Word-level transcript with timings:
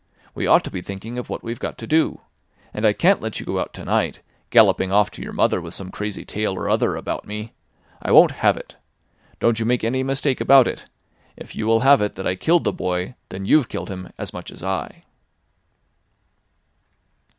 We 0.33 0.47
ought 0.47 0.63
to 0.63 0.71
be 0.71 0.81
thinking 0.81 1.19
of 1.19 1.29
what 1.29 1.43
we've 1.43 1.59
got 1.59 1.77
to 1.77 1.85
do. 1.85 2.21
And 2.73 2.87
I 2.87 2.91
can't 2.93 3.21
let 3.21 3.39
you 3.39 3.45
go 3.45 3.59
out 3.59 3.71
to 3.75 3.85
night, 3.85 4.21
galloping 4.49 4.91
off 4.91 5.11
to 5.11 5.21
your 5.21 5.31
mother 5.31 5.61
with 5.61 5.75
some 5.75 5.91
crazy 5.91 6.25
tale 6.25 6.53
or 6.55 6.67
other 6.67 6.95
about 6.95 7.27
me. 7.27 7.53
I 8.01 8.09
won't 8.11 8.31
have 8.41 8.57
it. 8.57 8.77
Don't 9.39 9.59
you 9.59 9.65
make 9.67 9.83
any 9.83 10.01
mistake 10.01 10.41
about 10.41 10.67
it: 10.67 10.85
if 11.37 11.55
you 11.55 11.67
will 11.67 11.81
have 11.81 12.01
it 12.01 12.15
that 12.15 12.25
I 12.25 12.33
killed 12.33 12.63
the 12.63 12.73
boy, 12.73 13.13
then 13.29 13.45
you've 13.45 13.69
killed 13.69 13.89
him 13.89 14.11
as 14.17 14.33
much 14.33 14.49
as 14.49 14.63
I." 14.63 15.03